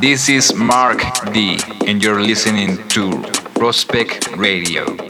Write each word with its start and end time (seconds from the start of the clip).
this 0.00 0.30
is 0.30 0.54
Marck 0.54 1.02
D, 1.32 1.58
and 1.86 2.02
you're 2.02 2.22
listening 2.22 2.88
to 2.88 3.20
Prospect 3.54 4.34
Radio. 4.36 5.09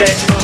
Yeah. 0.00 0.39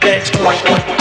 That's 0.00 0.93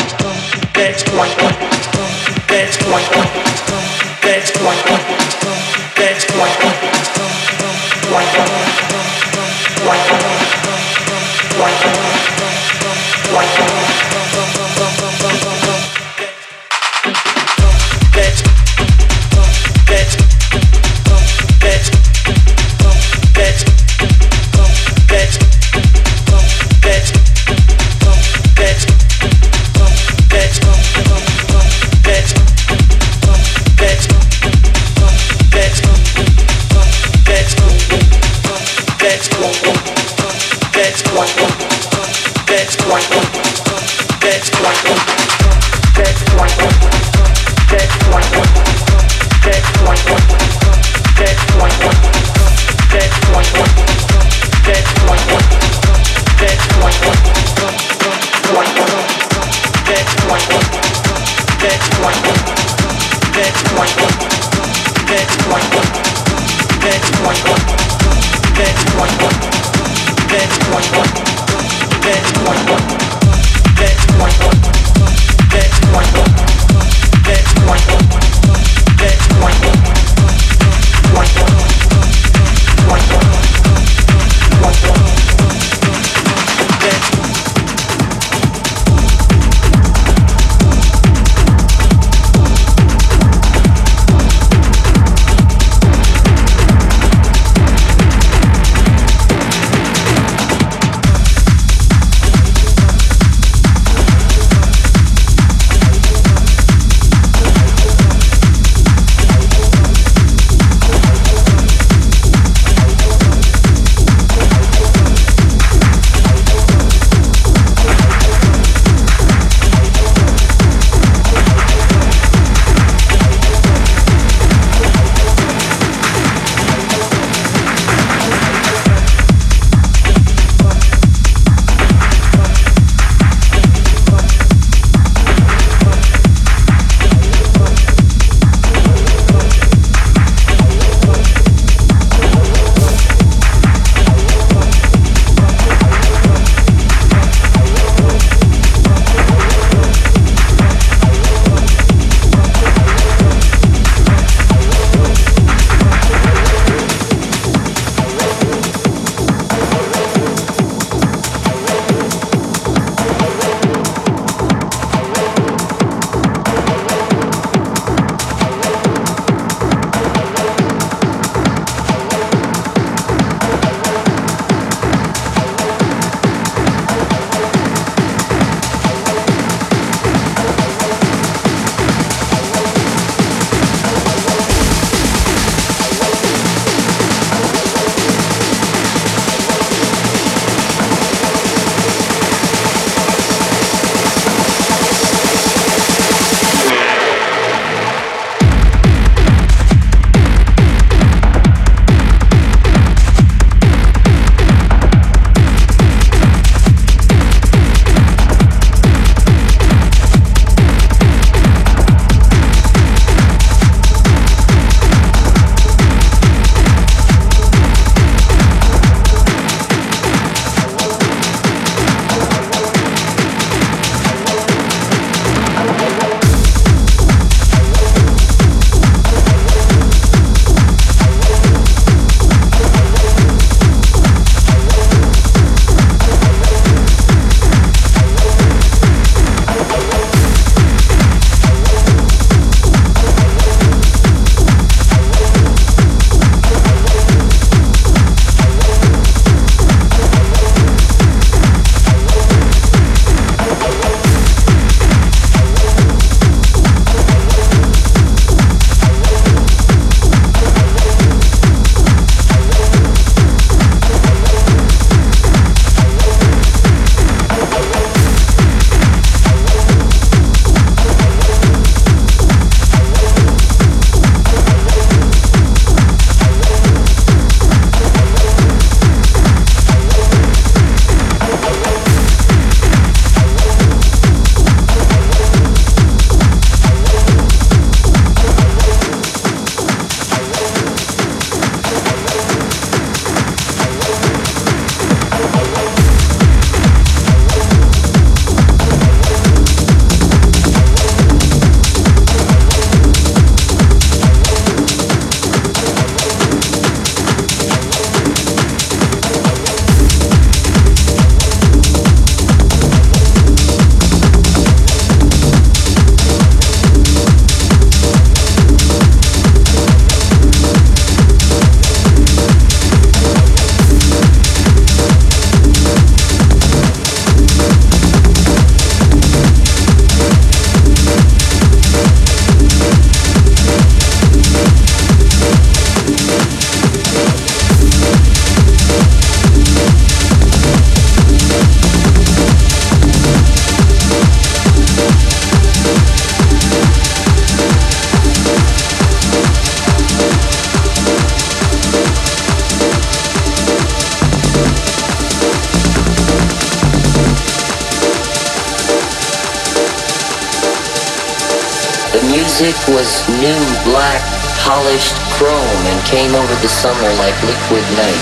was 362.73 363.07
new, 363.21 363.71
black, 363.71 364.01
polished 364.41 364.95
chrome 365.13 365.63
and 365.69 365.85
came 365.85 366.15
over 366.15 366.33
the 366.41 366.47
summer 366.47 366.89
like 366.97 367.13
liquid 367.21 367.63
night. 367.77 368.01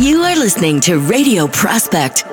You 0.00 0.22
are 0.22 0.36
listening 0.36 0.80
to 0.80 0.98
Radio 0.98 1.46
Prospect. 1.48 2.29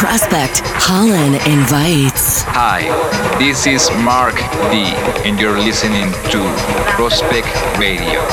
Prospect, 0.00 0.62
Holland 0.64 1.34
invites. 1.46 2.40
Hi, 2.56 2.88
this 3.38 3.66
is 3.66 3.90
Marck 4.00 4.36
D, 4.72 4.96
and 5.28 5.38
you're 5.38 5.58
listening 5.58 6.10
to 6.32 6.40
Prospect 6.96 7.46
Radio. 7.76 8.24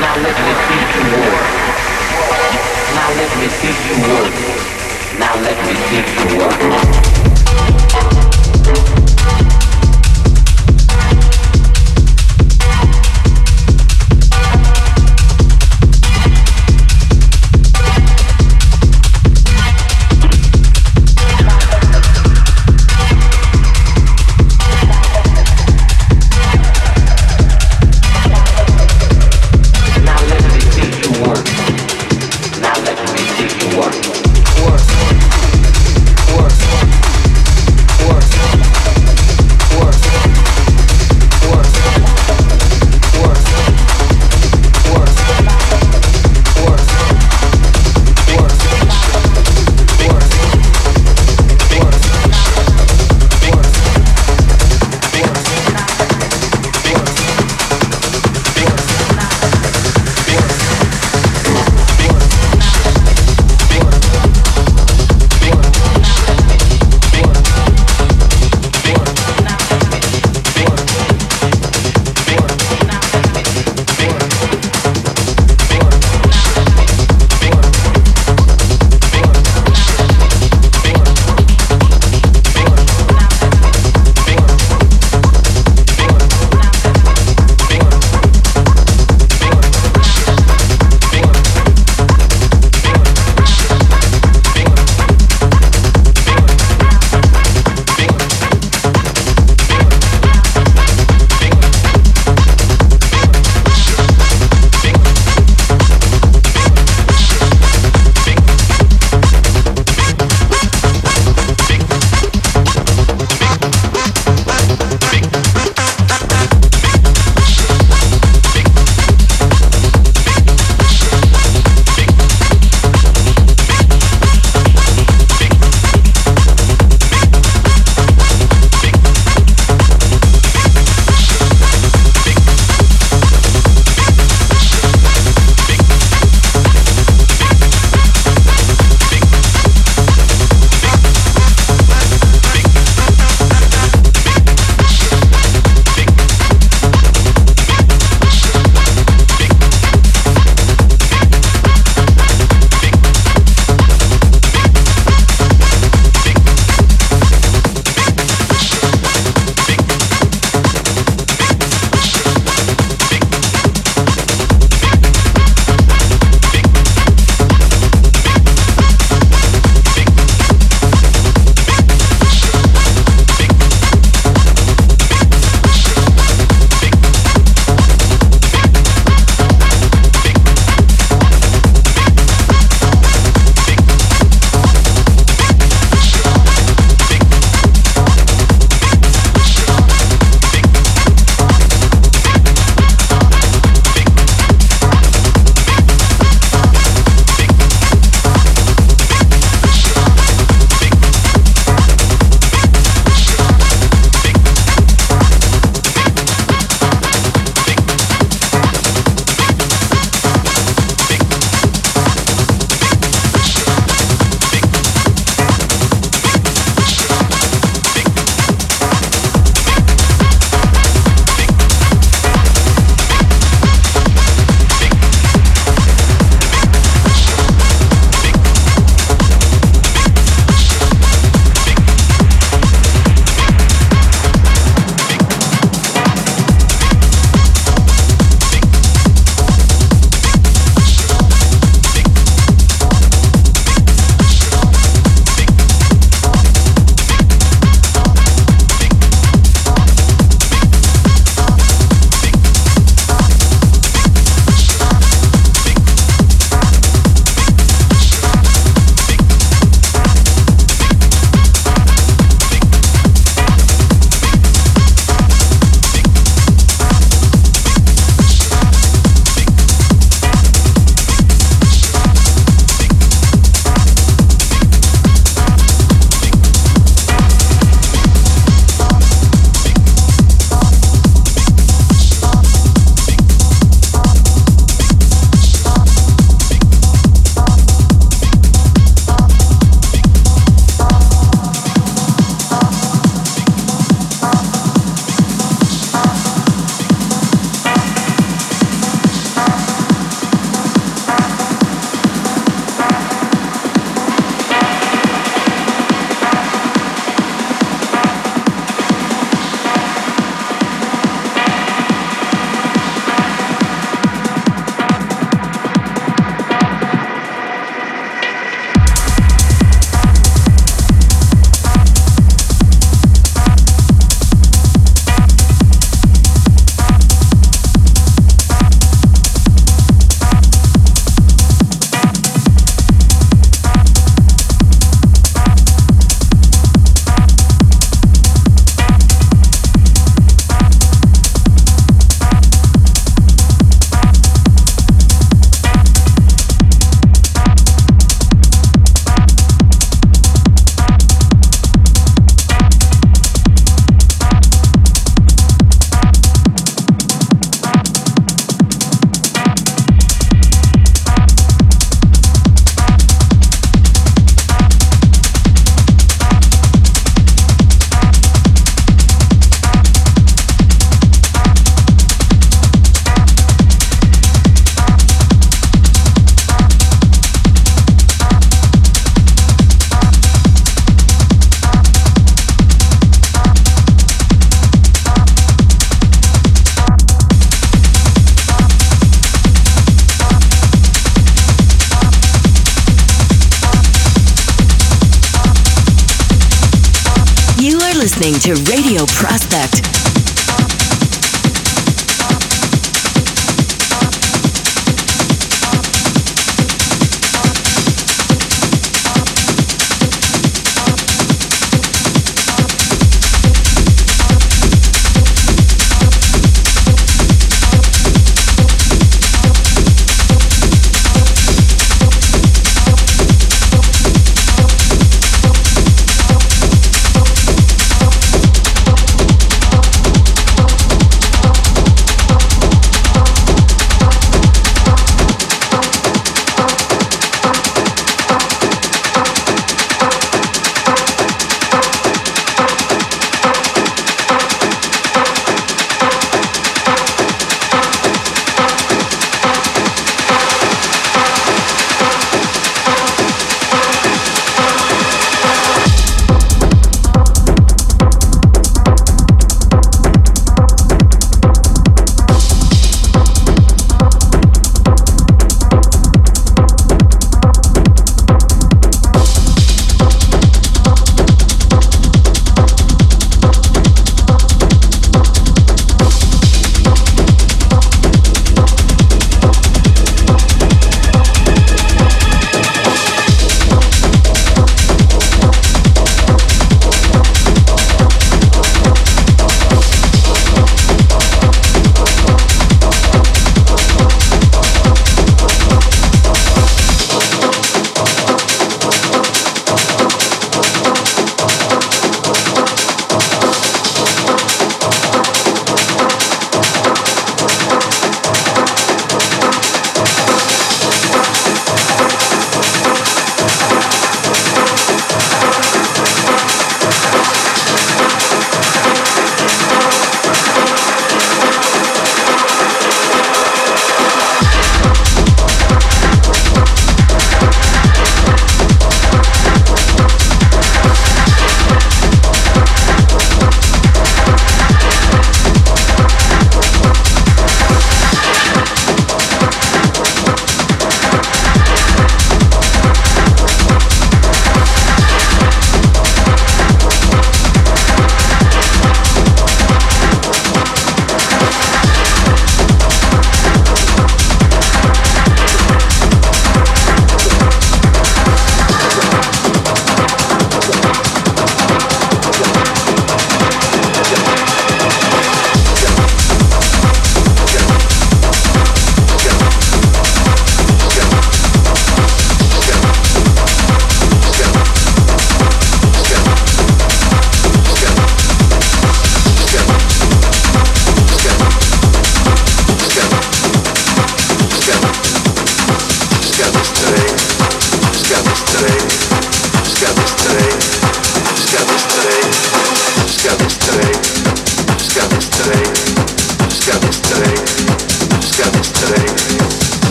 Now 0.00 0.16
let 0.24 0.32
me 0.40 0.52
see 0.64 0.80
you 0.88 1.04
work. 1.20 1.44
Now 2.96 3.12
let 3.20 3.30
me 3.36 3.46
see 3.60 3.76
you 3.76 3.96
work. 4.08 4.32
Now 5.20 5.36
let 5.44 5.58
me 5.68 5.74
see 5.92 6.00
you 6.16 6.40
work. 6.40 7.11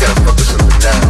gotta 0.00 0.20
focus 0.22 0.54
on 0.54 0.66
the 0.66 0.78
now. 0.82 1.09